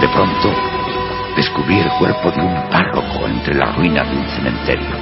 [0.00, 0.52] De pronto,
[1.34, 4.94] descubrí el cuerpo de un párroco entre las ruinas de un cementerio.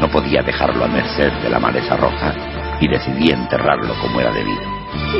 [0.00, 2.32] No podía dejarlo a merced de la maleza roja
[2.80, 4.62] y decidí enterrarlo como era debido.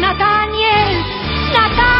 [0.00, 1.04] ¡Nathaniel!
[1.52, 1.98] ¡Nathaniel!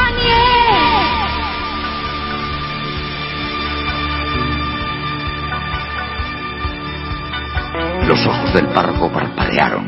[8.06, 9.84] Los ojos del párroco parpadearon.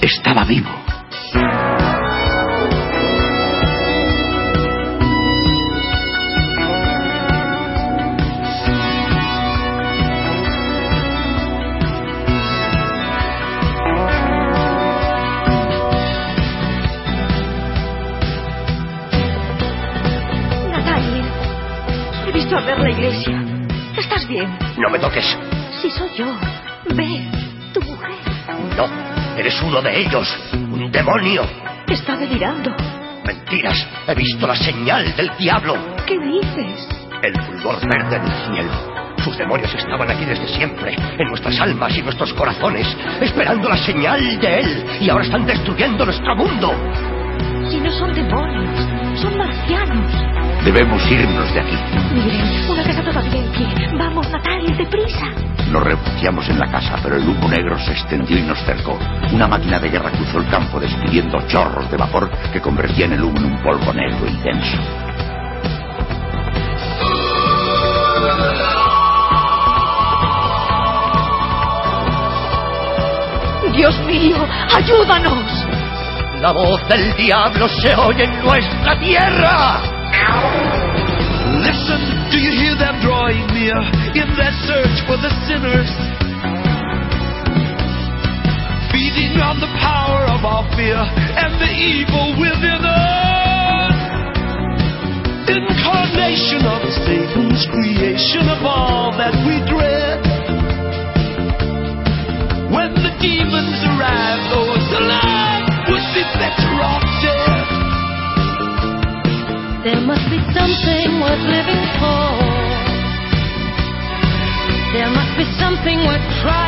[0.00, 0.70] Estaba vivo.
[24.90, 25.38] No me toques.
[25.80, 26.26] Sí, soy yo.
[26.96, 27.30] Ve,
[27.72, 28.10] tu mujer.
[28.76, 28.88] No,
[29.38, 30.28] eres uno de ellos.
[30.52, 31.42] Un demonio.
[31.86, 32.74] Está delirando.
[33.24, 33.86] Mentiras.
[34.08, 35.76] He visto la señal del diablo.
[36.08, 36.88] ¿Qué dices?
[37.22, 38.72] El fulgor verde del cielo.
[39.22, 42.88] Sus demonios estaban aquí desde siempre, en nuestras almas y nuestros corazones,
[43.20, 44.86] esperando la señal de él.
[45.02, 46.74] Y ahora están destruyendo nuestro mundo.
[47.70, 50.39] Si no son demonios, son marcianos.
[50.64, 51.76] Debemos irnos de aquí.
[52.12, 53.66] Miren, una casa todavía en pie.
[53.98, 55.26] Vamos, Nathaniel, deprisa.
[55.70, 58.98] Nos refugiamos en la casa, pero el humo negro se extendió y nos cercó.
[59.32, 63.38] Una máquina de guerra cruzó el campo despidiendo chorros de vapor que convertían el humo
[63.38, 64.76] en un polvo negro y denso.
[73.72, 74.36] Dios mío,
[74.74, 75.66] ayúdanos.
[76.40, 79.80] La voz del diablo se oye en nuestra tierra.
[81.70, 82.02] Listen,
[82.34, 83.78] do you hear them drawing near
[84.18, 85.86] in their search for the sinners?
[88.90, 93.94] Feeding on the power of our fear and the evil within us.
[95.46, 100.26] Incarnation of Satan's creation of all that we dread.
[102.74, 105.29] When the demons arrive, those oh, alive
[111.48, 112.24] living for.
[114.92, 116.59] There must be something worth trying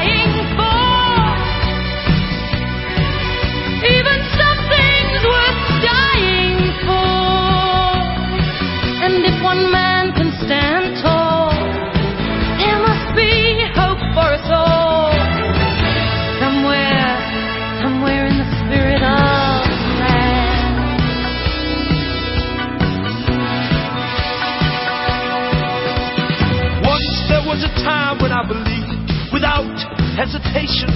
[30.33, 30.89] hesitation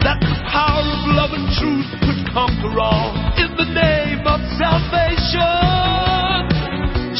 [0.00, 5.44] that the power of love and truth could conquer all in the name of salvation.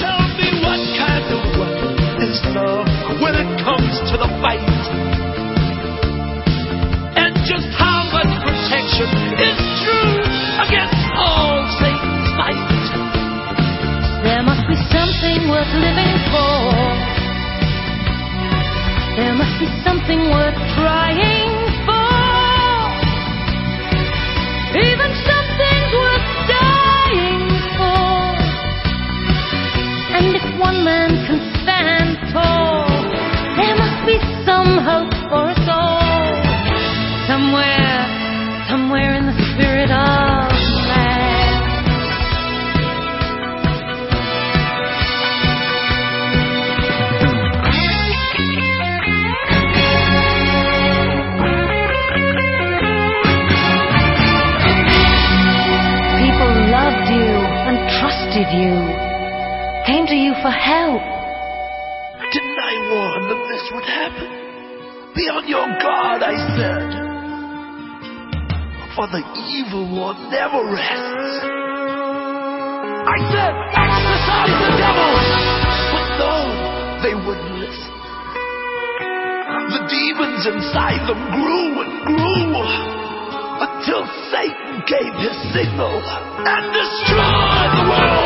[0.00, 1.92] Tell me what kind of weapon
[2.24, 2.88] is love
[3.20, 4.64] when it comes to the fight?
[7.20, 9.12] And just how much protection
[9.44, 10.24] is true
[10.64, 12.64] against all Satan's might?
[14.24, 16.75] There must be something worth living for.
[19.58, 20.85] Be something worth trying
[62.36, 64.28] Didn't I warn them this would happen?
[65.16, 66.88] Be on your guard, I said.
[68.92, 69.24] For the
[69.56, 71.32] evil one never rests.
[73.08, 75.16] I said, exorcise the devil!
[75.96, 76.36] But no,
[77.00, 77.92] they wouldn't listen.
[79.72, 82.52] The demons inside them grew and grew
[83.64, 88.25] until Satan gave his signal and destroyed the world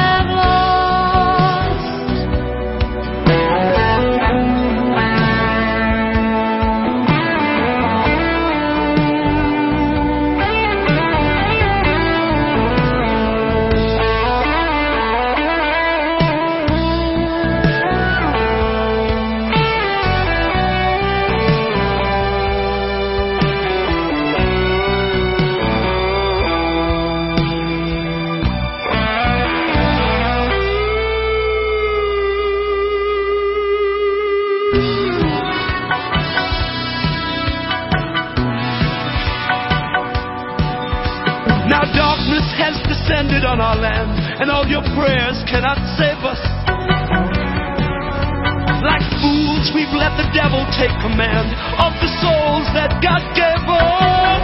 [49.73, 51.47] we've let the devil take command
[51.79, 54.43] of the souls that God gave us.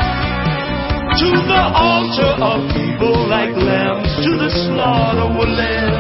[1.19, 5.94] To the altar of evil, like lambs, to the slaughter we're led.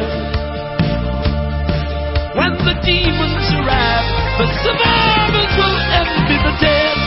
[2.37, 4.07] When the demons arrive,
[4.37, 6.97] the survivors will envy the dead.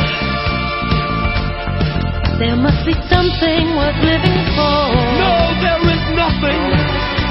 [2.40, 4.80] There must be something worth living for.
[5.22, 6.62] No, there is nothing.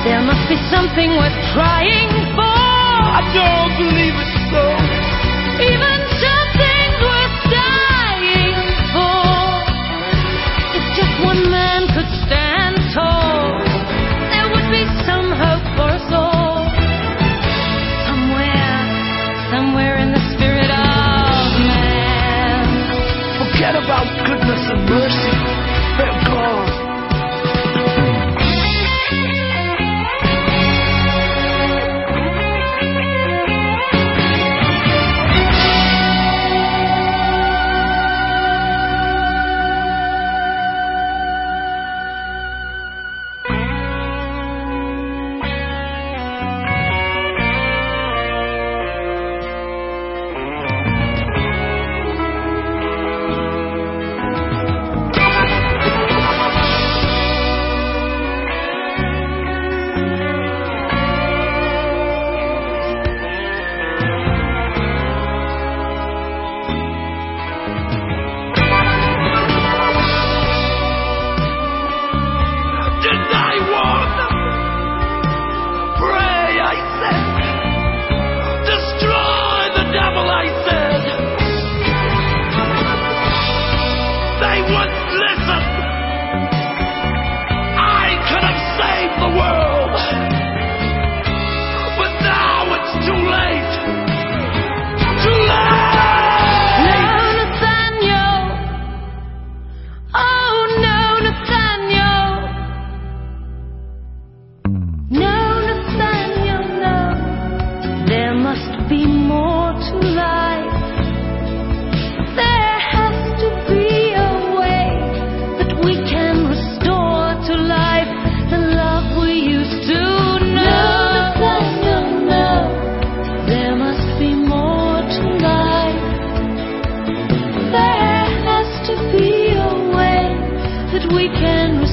[0.06, 2.46] There must be something worth trying for.
[2.48, 4.39] I don't believe it.
[5.62, 5.99] Even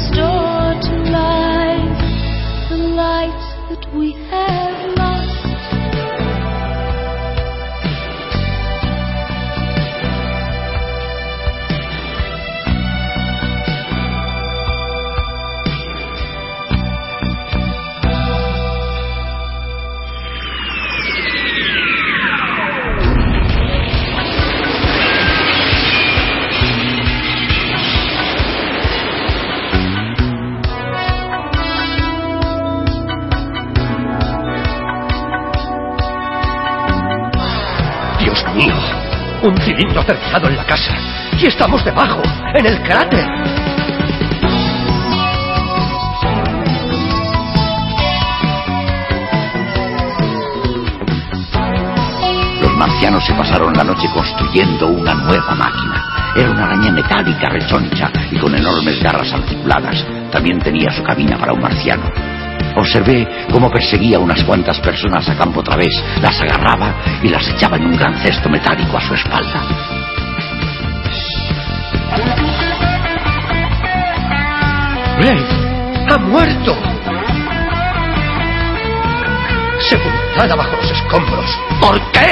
[0.04, 0.55] story
[39.48, 40.92] un cilindro aterrizado en la casa.
[41.38, 42.22] Y estamos debajo,
[42.54, 43.24] en el cráter.
[52.60, 56.32] Los marcianos se pasaron la noche construyendo una nueva máquina.
[56.34, 60.04] Era una araña metálica rechoncha y con enormes garras articuladas.
[60.30, 62.10] También tenía su cabina para un marciano.
[62.76, 67.76] Observé cómo perseguía a unas cuantas personas a campo través, las agarraba y las echaba
[67.76, 69.62] en un gran cesto metálico a su espalda.
[75.18, 75.46] Blade
[76.10, 76.76] ha muerto.
[79.80, 81.58] Sepultada bajo los escombros.
[81.80, 82.30] ¿Por qué?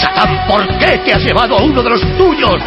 [0.00, 2.62] Satán, ¿por qué te has llevado a uno de los tuyos?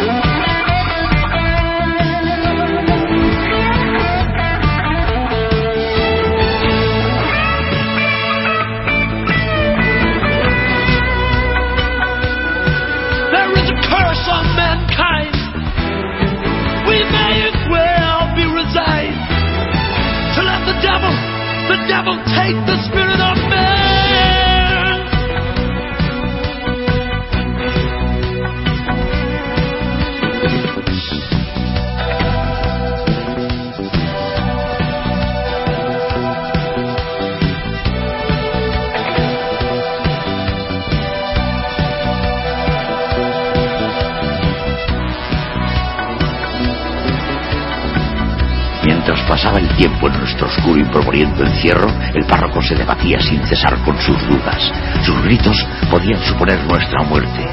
[49.26, 53.76] Pasaba el tiempo en nuestro oscuro y polvoriento encierro, el párroco se debatía sin cesar
[53.84, 54.72] con sus dudas.
[55.02, 55.56] Sus gritos
[55.90, 57.46] podían suponer nuestra muerte,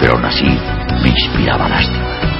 [0.00, 0.46] pero aún así
[1.02, 2.37] me inspiraba lástima.